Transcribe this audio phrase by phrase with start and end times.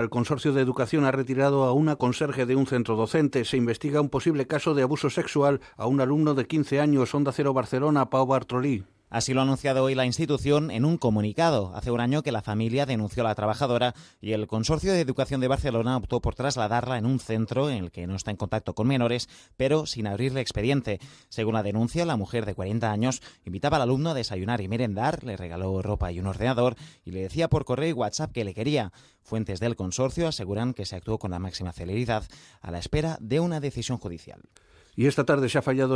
[0.00, 3.44] El Consorcio de Educación ha retirado a una conserje de un centro docente.
[3.44, 7.32] Se investiga un posible caso de abuso sexual a un alumno de 15 años, Onda
[7.32, 8.82] Cero Barcelona, Pau Bartolí.
[9.10, 11.72] Así lo ha anunciado hoy la institución en un comunicado.
[11.74, 15.40] Hace un año que la familia denunció a la trabajadora y el Consorcio de Educación
[15.40, 18.72] de Barcelona optó por trasladarla en un centro en el que no está en contacto
[18.72, 21.00] con menores, pero sin abrirle expediente.
[21.28, 25.24] Según la denuncia, la mujer de 40 años invitaba al alumno a desayunar y merendar,
[25.24, 28.54] le regaló ropa y un ordenador y le decía por correo y WhatsApp que le
[28.54, 28.92] quería.
[29.22, 32.22] Fuentes del consorcio aseguran que se actuó con la máxima celeridad
[32.60, 34.40] a la espera de una decisión judicial.
[35.00, 35.88] Y esta tarde se ha fallado